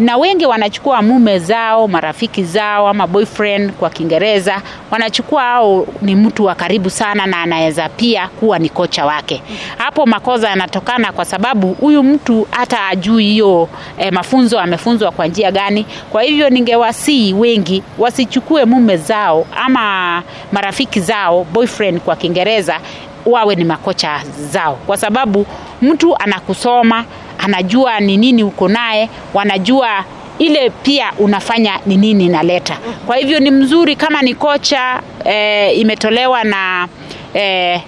na 0.00 0.16
wengi 0.16 0.46
wanachukua 0.46 1.02
mume 1.02 1.38
zao, 1.38 1.88
marafiki 1.88 2.44
zao, 2.44 2.88
ama 2.88 3.06
boyfriend 3.06 3.72
kwa 3.72 3.90
Kiingereza, 3.90 4.62
wanachukua 4.90 5.50
au 5.50 5.86
ni 6.02 6.14
mtu 6.14 6.44
wa 6.44 6.54
karibu 6.54 6.90
sana, 6.90 7.26
na 7.26 7.42
anaweza 7.42 7.88
pia 7.88 8.28
kuwa 8.28 8.58
ni 8.58 8.68
kocha 8.68 9.04
wake. 9.06 9.42
Hapo 9.78 10.06
makosa 10.06 10.48
yanatokana 10.48 11.12
kwa 11.12 11.24
sababu 11.24 11.72
huyu 11.72 12.02
mtu 12.02 12.46
hata 12.50 12.86
ajui 12.88 13.24
hiyo 13.24 13.68
eh, 13.98 14.12
mafunzo 14.12 14.60
amefunzwa 14.60 15.10
kwa 15.12 15.26
njia 15.26 15.50
gani. 15.52 15.86
Kwa 16.10 16.22
hivyo 16.22 16.50
ningewasii 16.50 17.32
wengi 17.32 17.82
wasichukue 17.98 18.64
mume 18.64 18.96
zao 18.96 19.46
ama 19.64 20.22
marafiki 20.52 21.00
zao, 21.00 21.44
boyfriend 21.52 22.00
kwa 22.00 22.16
Kiingereza, 22.16 22.80
wawe 23.26 23.54
ni 23.54 23.64
makocha 23.64 24.20
zao, 24.50 24.74
kwa 24.86 24.96
sababu 24.96 25.46
mtu 25.82 26.16
anakusoma 26.18 27.04
anajua 27.40 28.00
ni 28.00 28.16
nini 28.16 28.44
uko 28.44 28.68
naye, 28.68 29.08
wanajua 29.34 30.04
ile 30.38 30.70
pia 30.70 31.12
unafanya 31.18 31.80
ni 31.86 31.96
nini 31.96 32.24
inaleta. 32.26 32.78
Kwa 33.06 33.16
hivyo 33.16 33.40
ni 33.40 33.50
mzuri 33.50 33.96
kama 33.96 34.22
ni 34.22 34.34
kocha 34.34 35.02
e, 35.24 35.72
imetolewa 35.72 36.44
na 36.44 36.88
e, 37.34 37.82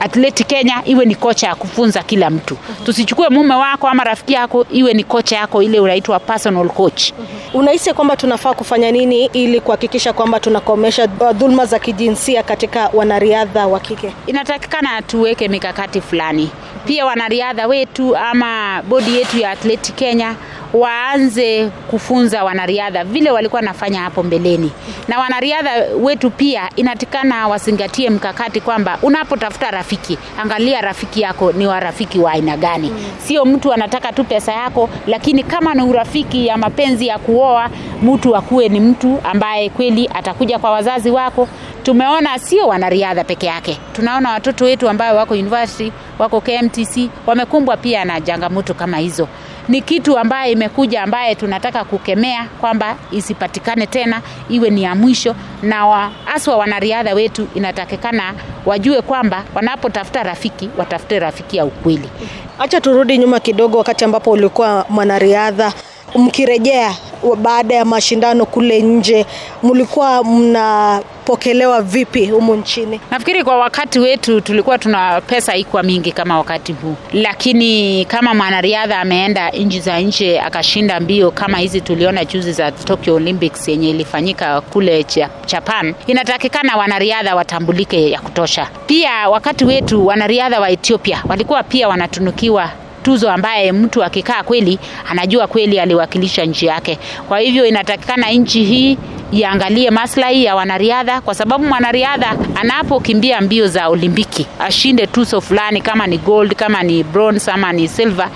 Athletic 0.00 0.46
Kenya 0.46 0.82
iwe 0.84 1.04
ni 1.04 1.14
kocha 1.14 1.46
ya 1.46 1.54
kufunza 1.54 2.02
kila 2.02 2.30
mtu. 2.30 2.56
Tusichukue 2.84 3.28
mume 3.28 3.54
wako 3.54 3.88
ama 3.88 4.04
rafiki 4.04 4.32
yako 4.32 4.66
iwe 4.72 4.94
ni 4.94 5.04
kocha 5.04 5.36
yako, 5.36 5.62
ile 5.62 5.80
unaitwa 5.80 6.18
personal 6.20 6.68
coach. 6.68 7.12
Unahisi 7.54 7.92
kwamba 7.94 8.16
tunafaa 8.16 8.52
kufanya 8.54 8.90
nini 8.92 9.24
ili 9.32 9.60
kuhakikisha 9.60 10.12
kwamba 10.12 10.40
tunakomesha 10.40 11.06
dhuluma 11.06 11.66
za 11.66 11.78
kijinsia 11.78 12.42
katika 12.42 12.90
wanariadha 12.92 13.66
wa 13.66 13.80
kike? 13.80 14.12
Inatakikana 14.26 15.02
tuweke 15.02 15.48
mikakati 15.48 16.00
fulani. 16.00 16.50
Pia 16.86 17.06
wanariadha 17.06 17.66
wetu 17.66 18.16
ama 18.16 18.82
bodi 18.88 19.16
yetu 19.18 19.38
ya 19.38 19.50
Athletic 19.50 19.94
Kenya 19.96 20.34
waanze 20.72 21.70
kufunza 21.90 22.44
wanariadha 22.44 23.04
vile 23.04 23.30
walikuwa 23.30 23.62
nafanya 23.62 24.00
hapo 24.00 24.22
mbeleni, 24.22 24.72
na 25.08 25.18
wanariadha 25.18 25.70
wetu 26.00 26.30
pia 26.30 26.68
inatikana 26.76 27.48
wazingatie 27.48 28.10
mkakati 28.10 28.60
kwamba 28.60 28.98
unapotafuta 29.02 29.70
rafiki, 29.70 30.18
angalia 30.42 30.80
rafiki 30.80 31.20
yako 31.20 31.52
ni 31.52 31.66
wa 31.66 31.80
rafiki 31.80 32.18
wa 32.18 32.32
aina 32.32 32.56
gani. 32.56 32.92
Sio 33.18 33.44
mtu 33.44 33.72
anataka 33.72 34.12
tu 34.12 34.24
pesa 34.24 34.52
yako, 34.52 34.88
lakini 35.06 35.42
kama 35.42 35.74
ni 35.74 35.82
urafiki 35.82 36.46
ya 36.46 36.56
mapenzi 36.56 37.06
ya 37.06 37.18
kuoa, 37.18 37.70
mtu 38.02 38.36
akuwe 38.36 38.68
ni 38.68 38.80
mtu 38.80 39.18
ambaye 39.24 39.68
kweli 39.70 40.10
atakuja 40.14 40.58
kwa 40.58 40.70
wazazi 40.70 41.10
wako. 41.10 41.48
Tumeona 41.82 42.38
sio 42.38 42.66
wanariadha 42.68 43.24
peke 43.24 43.46
yake, 43.46 43.78
tunaona 43.92 44.30
watoto 44.30 44.64
wetu 44.64 44.88
ambao 44.88 45.16
wako 45.16 45.34
university, 45.34 45.92
wako 46.18 46.40
KMTC 46.40 47.10
wamekumbwa 47.26 47.76
pia 47.76 48.04
na 48.04 48.20
changamoto 48.20 48.74
kama 48.74 48.96
hizo 48.98 49.28
ni 49.70 49.80
kitu 49.82 50.18
ambaye 50.18 50.52
imekuja 50.52 51.02
ambaye 51.02 51.34
tunataka 51.34 51.84
kukemea 51.84 52.46
kwamba 52.60 52.96
isipatikane 53.10 53.86
tena, 53.86 54.22
iwe 54.48 54.70
ni 54.70 54.82
ya 54.82 54.94
mwisho. 54.94 55.34
Na 55.62 56.10
haswa 56.24 56.56
wanariadha 56.56 57.14
wetu 57.14 57.48
inatakikana 57.54 58.34
wajue 58.66 59.02
kwamba 59.02 59.44
wanapotafuta 59.54 60.22
rafiki 60.22 60.70
watafute 60.78 61.18
rafiki 61.18 61.56
ya 61.56 61.64
ukweli. 61.64 62.10
Acha 62.58 62.80
turudi 62.80 63.18
nyuma 63.18 63.40
kidogo, 63.40 63.78
wakati 63.78 64.04
ambapo 64.04 64.30
ulikuwa 64.30 64.86
mwanariadha, 64.88 65.72
mkirejea 66.14 66.94
baada 67.42 67.74
ya 67.74 67.84
mashindano 67.84 68.46
kule 68.46 68.80
nje, 68.82 69.26
mlikuwa 69.62 70.24
mnapokelewa 70.24 71.82
vipi 71.82 72.26
humu 72.26 72.54
nchini? 72.56 73.00
Nafikiri 73.10 73.44
kwa 73.44 73.56
wakati 73.58 73.98
wetu 73.98 74.40
tulikuwa 74.40 74.78
tuna 74.78 75.20
pesa 75.20 75.56
ikuwa 75.56 75.82
mingi 75.82 76.12
kama 76.12 76.38
wakati 76.38 76.72
huu, 76.72 76.94
lakini 77.12 78.04
kama 78.04 78.34
mwanariadha 78.34 78.98
ameenda 79.00 79.50
nchi 79.50 79.80
za 79.80 80.00
nje 80.00 80.40
akashinda 80.40 81.00
mbio 81.00 81.30
kama 81.30 81.58
hizi 81.58 81.80
tuliona 81.80 82.24
juzi 82.24 82.52
za 82.52 82.72
Tokyo 82.72 83.14
Olympics 83.14 83.68
yenye 83.68 83.90
ilifanyika 83.90 84.60
kule 84.60 85.06
Japan, 85.46 85.94
inatakikana 86.06 86.76
wanariadha 86.76 87.34
watambulike 87.36 88.10
ya 88.10 88.20
kutosha. 88.20 88.68
Pia 88.86 89.28
wakati 89.28 89.64
wetu 89.64 90.06
wanariadha 90.06 90.60
wa 90.60 90.70
Ethiopia 90.70 91.22
walikuwa 91.28 91.62
pia 91.62 91.88
wanatunukiwa 91.88 92.70
tuzo 93.02 93.30
ambaye 93.30 93.72
mtu 93.72 94.04
akikaa 94.04 94.42
kweli 94.42 94.78
anajua 95.10 95.46
kweli 95.46 95.80
aliwakilisha 95.80 96.44
nchi 96.44 96.66
yake. 96.66 96.98
Kwa 97.28 97.38
hivyo 97.38 97.66
inatakikana 97.66 98.30
nchi 98.30 98.64
hii 98.64 98.98
iangalie 99.32 99.90
maslahi 99.90 100.44
ya 100.44 100.54
wanariadha, 100.56 101.20
kwa 101.20 101.34
sababu 101.34 101.64
mwanariadha 101.64 102.36
anapokimbia 102.54 103.40
mbio 103.40 103.66
za 103.66 103.88
Olimpiki 103.88 104.46
ashinde 104.58 105.06
tuzo 105.06 105.40
fulani, 105.40 105.80
kama 105.80 106.06
ni 106.06 106.18
gold, 106.18 106.54
kama 106.54 106.82
ni 106.82 107.04
bronze, 107.04 107.50
ama 107.50 107.72
ni 107.72 107.88
silver 107.88 108.28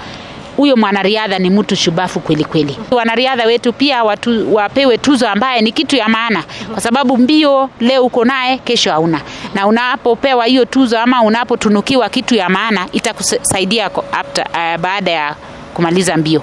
huyo 0.56 0.76
mwanariadha 0.76 1.38
ni 1.38 1.50
mtu 1.50 1.76
shubafu 1.76 2.20
kweli 2.20 2.44
kweli. 2.44 2.78
Wanariadha 2.90 3.44
wetu 3.44 3.72
pia 3.72 4.04
watu, 4.04 4.54
wapewe 4.54 4.98
tuzo 4.98 5.28
ambaye 5.28 5.60
ni 5.60 5.72
kitu 5.72 5.96
ya 5.96 6.08
maana, 6.08 6.44
kwa 6.72 6.80
sababu 6.80 7.16
mbio 7.16 7.70
leo 7.80 8.04
uko 8.04 8.24
naye, 8.24 8.58
kesho 8.58 8.90
hauna, 8.92 9.20
na 9.54 9.66
unapopewa 9.66 10.44
hiyo 10.46 10.64
tuzo 10.64 10.98
ama 10.98 11.22
unapotunukiwa 11.22 12.08
kitu 12.08 12.34
ya 12.34 12.48
maana 12.48 12.86
itakusaidia 12.92 13.90
uh, 13.90 14.02
baada 14.80 15.10
ya 15.10 15.34
kumaliza 15.74 16.16
mbio. 16.16 16.42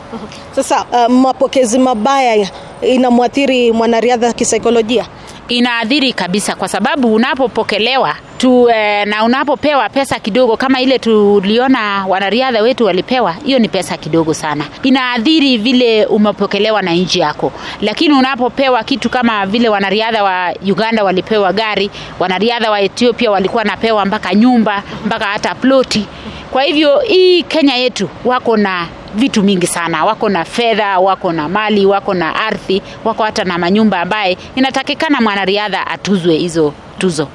Sasa 0.56 0.86
uh, 0.92 1.14
mapokezi 1.14 1.80
mabaya 1.80 2.50
inamwathiri 2.82 3.72
mwanariadha 3.72 4.34
kisaikolojia? 4.34 5.06
Inaadhiri 5.52 6.14
kabisa, 6.14 6.56
kwa 6.56 6.68
sababu 6.68 7.14
unapopokelewa 7.14 8.16
tu 8.38 8.70
eh, 8.70 9.08
na 9.08 9.24
unapopewa 9.24 9.90
pesa 9.90 10.20
kidogo 10.20 10.58
kama 10.58 10.82
ile 10.82 11.00
tuliona 11.00 12.06
wanariadha 12.08 12.62
wetu 12.62 12.86
walipewa, 12.86 13.32
hiyo 13.46 13.60
ni 13.60 13.70
pesa 13.70 13.98
kidogo 13.98 14.34
sana, 14.34 14.66
inaadhiri 14.84 15.58
vile 15.58 16.06
umepokelewa 16.06 16.82
na 16.82 16.92
nchi 16.94 17.20
yako. 17.20 17.52
Lakini 17.82 18.14
unapopewa 18.14 18.84
kitu 18.84 19.10
kama 19.10 19.46
vile 19.46 19.70
wanariadha 19.70 20.24
wa 20.24 20.54
Uganda 20.68 21.04
walipewa 21.04 21.54
gari, 21.54 21.90
wanariadha 22.20 22.72
wa 22.72 22.82
Ethiopia 22.82 23.32
walikuwa 23.32 23.64
napewa 23.64 24.06
mpaka 24.06 24.36
nyumba 24.36 24.84
mpaka 25.06 25.26
hata 25.26 25.56
ploti. 25.56 26.06
Kwa 26.52 26.64
hivyo 26.64 27.00
hii 27.00 27.44
Kenya 27.44 27.76
yetu 27.76 28.10
wako 28.26 28.58
na 28.58 28.88
vitu 29.16 29.44
mingi 29.44 29.68
sana, 29.68 30.06
wako 30.06 30.30
na 30.30 30.46
fedha, 30.46 31.00
wako 31.00 31.32
na 31.34 31.50
mali, 31.50 31.86
wako 31.86 32.14
na 32.14 32.36
ardhi, 32.36 32.82
wako 33.04 33.24
hata 33.24 33.44
na 33.44 33.58
manyumba 33.58 34.00
ambaye 34.02 34.38
inatakikana 34.56 35.22
mwanariadha 35.22 35.88
atuzwe 35.88 36.36
hizo 36.38 36.74
tuzo. 36.98 37.28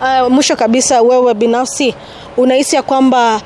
Uh, 0.00 0.32
mwisho 0.32 0.56
kabisa, 0.56 1.02
wewe 1.02 1.34
binafsi 1.34 1.94
unahisi 2.36 2.76
ya 2.76 2.82
kwamba 2.82 3.40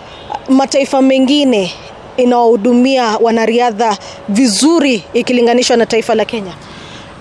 mataifa 0.48 1.02
mengine 1.02 1.72
inawahudumia 2.16 3.16
wanariadha 3.20 3.96
vizuri 4.28 5.04
ikilinganishwa 5.12 5.76
na 5.76 5.86
taifa 5.86 6.14
la 6.14 6.24
Kenya? 6.24 6.52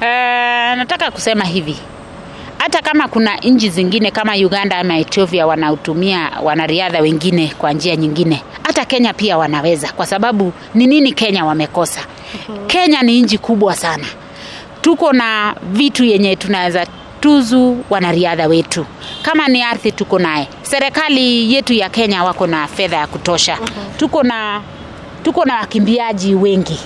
Uh, 0.01 0.77
nataka 0.77 1.12
kusema 1.12 1.45
hivi 1.45 1.75
hata 2.57 2.81
kama 2.81 3.07
kuna 3.07 3.36
nchi 3.38 3.69
zingine 3.69 4.12
kama 4.12 4.34
Uganda 4.34 4.77
ama 4.77 4.98
Ethiopia 4.98 5.48
wanaotumia 5.48 6.31
wanariadha 6.43 7.00
wengine 7.01 7.53
kwa 7.57 7.74
njia 7.74 7.95
nyingine, 7.95 8.41
hata 8.65 8.86
Kenya 8.86 9.13
pia 9.13 9.38
wanaweza, 9.38 9.91
kwa 9.91 10.05
sababu 10.05 10.53
ni 10.74 10.88
nini 10.88 11.12
Kenya 11.12 11.45
wamekosa? 11.45 12.01
Kenya 12.67 13.01
ni 13.01 13.22
nchi 13.22 13.38
kubwa 13.38 13.75
sana, 13.75 14.05
tuko 14.81 15.13
na 15.13 15.55
vitu 15.72 16.03
yenye 16.03 16.36
tunaweza 16.36 16.88
tuzu 17.19 17.77
wanariadha 17.89 18.48
wetu. 18.48 18.86
Kama 19.22 19.48
ni 19.48 19.62
ardhi 19.63 19.91
tuko 19.91 20.19
naye, 20.19 20.48
serikali 20.62 21.53
yetu 21.53 21.74
ya 21.74 21.89
Kenya 21.89 22.24
wako 22.24 22.48
na 22.48 22.67
fedha 22.67 22.98
ya 22.98 23.07
kutosha, 23.07 23.57
tuko 23.98 24.24
na 24.24 24.62
tuko 25.25 25.46
na 25.46 25.55
wakimbiaji 25.60 26.36
wengi 26.36 26.79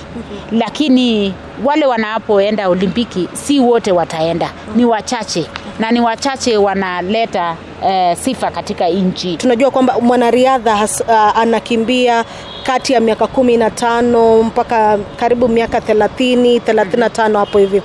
lakini 0.52 1.34
wale 1.64 1.86
wanapoenda 1.86 2.68
olimpiki 2.68 3.28
si 3.32 3.60
wote 3.60 3.92
wataenda 3.92 4.50
ni 4.76 4.84
wachache 4.84 5.46
na 5.78 5.90
ni 5.90 6.00
wachache 6.00 6.56
wanaleta 6.56 7.56
eh, 7.86 8.16
sifa 8.16 8.50
katika 8.50 8.88
nchi 8.88 9.36
Tunajua 9.36 9.70
kwamba 9.70 9.94
mwanariadha 10.00 10.74
has- 10.74 11.02
uh, 11.30 11.38
anakimbia 11.38 12.24
kati 12.62 12.92
ya 12.92 13.00
miaka 13.00 13.26
kumi 13.26 13.56
na 13.56 13.70
tano 13.70 14.42
mpaka 14.42 14.98
karibu 15.16 15.48
miaka 15.48 15.80
thelathini 15.80 16.60
thelathini 16.60 17.00
na 17.00 17.10
tano 17.10 17.38
hapo 17.38 17.58
hivi. 17.58 17.82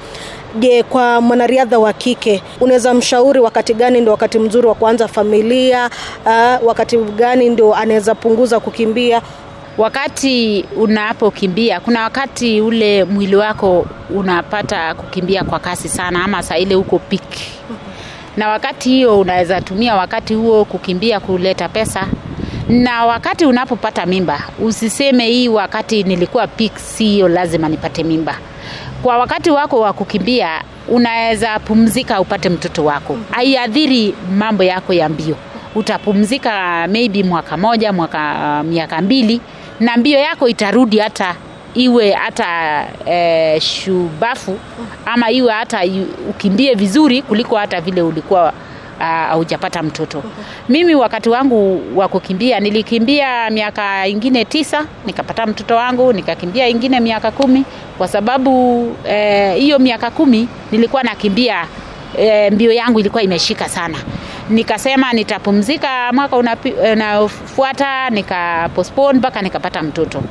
Je, 0.60 0.84
kwa 0.84 1.22
mwanariadha 1.22 1.80
wa 1.80 1.94
kike 1.94 2.44
unaweza 2.62 2.94
mshauri 2.94 3.40
wakati 3.40 3.74
gani 3.74 4.02
ndio 4.02 4.12
wakati 4.12 4.40
mzuri 4.40 4.68
wa 4.68 4.76
kuanza 4.76 5.08
familia? 5.08 5.90
Uh, 6.26 6.68
wakati 6.68 6.98
gani 6.98 7.50
ndio 7.50 7.76
anaweza 7.76 8.16
punguza 8.16 8.60
kukimbia? 8.60 9.22
Wakati 9.78 10.66
unapokimbia 10.78 11.80
kuna 11.80 12.02
wakati 12.04 12.62
ule 12.62 13.04
mwili 13.04 13.36
wako 13.36 13.86
unapata 14.10 14.94
kukimbia 14.94 15.44
kwa 15.44 15.60
kasi 15.60 15.90
sana 15.90 16.24
ama 16.24 16.44
saa 16.44 16.58
ile 16.58 16.76
uko 16.76 17.00
piki, 17.00 17.52
na 18.38 18.48
wakati 18.50 18.90
hiyo 18.90 19.20
unaweza 19.20 19.62
tumia 19.62 19.96
wakati 19.96 20.34
huo 20.34 20.66
kukimbia 20.66 21.20
kuleta 21.20 21.70
pesa. 21.70 22.08
Na 22.70 23.06
wakati 23.06 23.46
unapopata 23.46 24.06
mimba 24.06 24.44
usiseme 24.60 25.26
hii 25.28 25.48
wakati 25.48 26.04
nilikuwa 26.04 26.48
peak 26.48 26.78
siyo 26.78 27.28
lazima 27.28 27.70
nipate 27.70 28.04
mimba. 28.04 28.36
Kwa 29.04 29.18
wakati 29.18 29.50
wako 29.52 29.80
wa 29.80 29.94
kukimbia 29.94 30.50
unaweza 30.88 31.60
pumzika 31.60 32.22
upate 32.22 32.50
mtoto 32.50 32.86
wako. 32.86 33.18
Haiadhiri 33.32 34.16
mambo 34.38 34.64
yako 34.64 34.94
ya 34.94 35.10
mbio. 35.10 35.36
Utapumzika 35.76 36.88
maybe 36.88 37.24
mwaka 37.24 37.58
moja 37.58 37.94
mwaka 37.94 38.64
miaka 38.64 39.02
mbili 39.02 39.42
na 39.80 39.98
mbio 39.98 40.20
yako 40.20 40.48
itarudi 40.48 40.98
hata 41.00 41.36
iwe 41.74 42.12
hata 42.12 42.48
e, 43.10 43.60
shubafu 43.60 44.60
ama 45.06 45.32
iwe 45.32 45.52
hata 45.54 45.82
ukimbie 46.30 46.74
vizuri 46.74 47.22
kuliko 47.22 47.56
hata 47.58 47.82
vile 47.82 48.02
ulikuwa 48.02 48.54
haujapata 49.00 49.80
uh, 49.80 49.86
mtoto. 49.86 50.24
Mimi 50.70 50.96
wakati 50.96 51.30
wangu 51.30 51.82
wa 51.96 52.08
kukimbia 52.08 52.60
nilikimbia 52.60 53.50
miaka 53.50 54.08
ingine 54.08 54.46
tisa 54.46 54.86
nikapata 55.06 55.46
mtoto 55.46 55.76
wangu 55.76 56.14
nikakimbia 56.14 56.68
ingine 56.68 57.00
miaka 57.00 57.32
kumi 57.32 57.66
kwa 57.98 58.08
sababu 58.08 58.52
eh, 59.10 59.56
hiyo 59.58 59.80
miaka 59.80 60.12
kumi 60.12 60.48
nilikuwa 60.72 61.04
nakimbia 61.04 61.66
e, 62.18 62.50
mbio 62.50 62.72
yangu 62.72 63.00
ilikuwa 63.00 63.24
imeshika 63.24 63.70
sana 63.70 63.98
nikasema 64.50 65.14
nitapumzika 65.14 66.14
mwaka 66.14 66.36
unaofuata 66.94 68.10
nika 68.10 68.70
postpone 68.76 69.20
mpaka 69.20 69.42
nikapata 69.42 69.82
mtoto. 69.84 70.24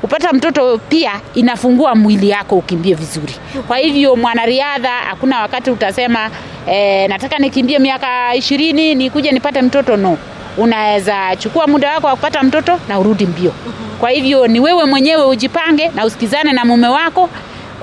Kupata 0.00 0.32
mtoto 0.32 0.78
pia 0.88 1.10
inafungua 1.34 1.94
mwili 1.94 2.28
yako 2.30 2.56
ukimbie 2.56 2.94
vizuri. 2.94 3.34
Kwa 3.66 3.76
hivyo 3.78 4.16
mwanariadha 4.16 4.90
hakuna 4.90 5.40
wakati 5.40 5.70
utasema 5.70 6.30
e, 6.70 7.08
nataka 7.08 7.38
nikimbie 7.38 7.78
miaka 7.78 8.34
ishirini 8.34 8.94
nikuje 8.94 9.32
nipate 9.32 9.62
mtoto. 9.62 9.96
No. 9.96 10.18
Unaweza 10.56 11.36
chukua 11.38 11.66
muda 11.66 11.94
wako 11.94 12.06
wa 12.06 12.16
kupata 12.16 12.42
mtoto 12.42 12.80
na 12.88 12.98
urudi 12.98 13.26
mbio. 13.26 13.52
Kwa 14.00 14.10
hivyo 14.10 14.46
ni 14.46 14.60
wewe 14.60 14.84
mwenyewe 14.84 15.24
ujipange 15.24 15.88
na 15.94 16.04
usikizane 16.04 16.52
na 16.52 16.64
mume 16.64 16.88
wako 16.88 17.30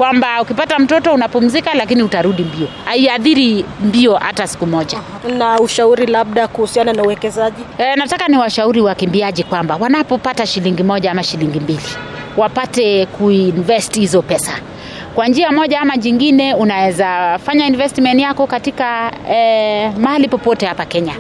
kwamba 0.02 0.42
ukipata 0.42 0.80
mtoto 0.80 1.14
unapumzika 1.14 1.74
lakini 1.74 2.04
utarudi 2.04 2.44
mbio. 2.44 2.68
Haiadhiri 2.86 3.66
mbio 3.84 4.16
hata 4.16 4.48
siku 4.48 4.68
moja. 4.68 4.98
Na 5.38 5.60
ushauri 5.60 6.06
labda 6.06 6.48
kuhusiana 6.48 6.94
na 6.94 7.04
uwekezaji? 7.04 7.62
e, 7.78 7.96
nataka 7.96 8.28
ni 8.28 8.38
washauri 8.38 8.82
wakimbiaji 8.82 9.44
kwamba 9.44 9.76
wanapopata 9.76 10.46
shilingi 10.46 10.84
moja 10.84 11.12
ama 11.12 11.24
shilingi 11.24 11.60
mbili 11.60 11.80
wapate 12.38 13.06
kuinvest 13.06 13.96
hizo 13.96 14.22
pesa. 14.22 14.52
Kwa 15.16 15.28
njia 15.28 15.52
moja 15.52 15.80
ama 15.82 15.98
jingine 15.98 16.54
unaweza 16.54 17.40
fanya 17.46 17.68
investment 17.68 18.22
yako 18.22 18.48
katika 18.48 19.12
eh, 19.32 19.92
mahali 19.98 20.28
popote 20.28 20.66
hapa 20.66 20.86
kenya 20.86 21.14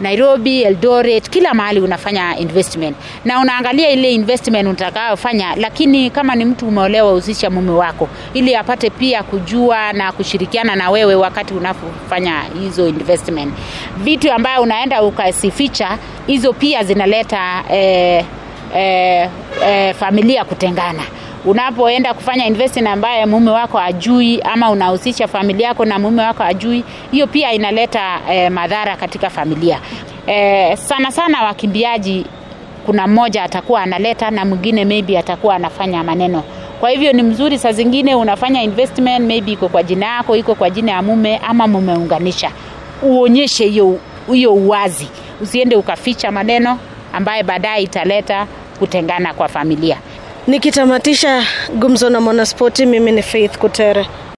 nairobi 0.00 0.62
eldoret 0.62 1.30
kila 1.30 1.54
mahali 1.54 1.80
unafanya 1.80 2.36
investment. 2.38 2.96
Na 3.24 3.40
unaangalia 3.40 3.90
ile 3.90 4.12
investment 4.12 4.68
utakayofanya 4.68 5.56
lakini 5.56 6.10
kama 6.10 6.34
ni 6.34 6.44
mtu 6.44 6.68
umeolewa 6.68 7.12
husisha 7.12 7.50
mume 7.50 7.70
wako 7.70 8.08
ili 8.34 8.54
apate 8.56 8.90
pia 8.90 9.22
kujua 9.22 9.92
na 9.92 10.12
kushirikiana 10.12 10.76
na 10.76 10.90
wewe 10.90 11.14
wakati 11.14 11.54
unapofanya 11.54 12.42
hizo 12.62 12.88
investment. 12.88 13.54
Vitu 13.96 14.32
ambayo 14.32 14.62
unaenda 14.62 15.02
ukasificha 15.02 15.98
hizo 16.26 16.52
pia 16.52 16.84
zinaleta 16.84 17.64
eh, 17.70 18.24
eh, 18.76 19.28
eh, 19.66 19.94
familia 19.94 20.44
kutengana 20.44 21.02
unapoenda 21.44 22.14
kufanya 22.14 22.46
investment 22.46 22.88
ambaye 22.88 23.26
mume 23.26 23.50
wako 23.50 23.78
ajui 23.78 24.40
ama 24.42 24.70
unahusisha 24.70 25.28
familia 25.28 25.68
yako 25.68 25.84
na 25.84 25.98
mume 25.98 26.22
wako 26.22 26.42
ajui 26.42 26.84
hiyo 27.10 27.26
pia 27.26 27.52
inaleta 27.52 28.20
eh, 28.30 28.50
madhara 28.52 28.96
katika 28.96 29.30
familia. 29.30 29.80
Eh, 30.26 30.76
sana 30.76 31.10
sana 31.10 31.42
wakimbiaji 31.44 32.26
kuna 32.86 33.06
mmoja 33.06 33.42
atakuwa 33.42 33.82
analeta 33.82 34.30
na 34.30 34.44
mwingine 34.44 34.84
maybe 34.84 35.18
atakuwa 35.18 35.54
anafanya 35.54 36.04
maneno. 36.04 36.42
Kwa 36.80 36.90
hivyo 36.90 37.12
ni 37.12 37.22
mzuri 37.22 37.58
saa 37.58 37.72
zingine 37.72 38.14
unafanya 38.14 38.62
investment 38.62 39.26
maybe 39.26 39.52
iko 39.52 39.68
kwa 39.68 39.82
jina 39.82 40.06
yako 40.06 40.36
iko 40.36 40.54
kwa 40.54 40.70
jina 40.70 40.92
ya 40.92 41.02
mume 41.02 41.36
ama 41.48 41.66
mumeunganisha. 41.66 42.50
Uonyeshe 43.02 43.66
hiyo 44.32 44.54
uwazi. 44.54 45.08
Usiende 45.40 45.76
ukaficha 45.76 46.30
maneno 46.32 46.78
ambaye 47.12 47.42
baadaye 47.42 47.82
italeta 47.82 48.46
kutengana 48.78 49.34
kwa 49.34 49.48
familia 49.48 49.96
Nikitamatisha 50.48 51.42
gumzo 51.74 52.10
na 52.10 52.20
mwanaspoti, 52.20 52.86
mimi 52.86 53.12
ni 53.12 53.22
Faith 53.22 53.58
Kutere. 53.58 54.06